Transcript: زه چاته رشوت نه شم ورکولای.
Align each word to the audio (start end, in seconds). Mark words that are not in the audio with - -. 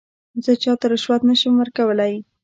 زه 0.43 0.51
چاته 0.63 0.85
رشوت 0.93 1.21
نه 1.29 1.35
شم 1.39 1.53
ورکولای. 1.57 2.15